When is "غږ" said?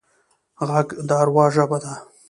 0.67-0.87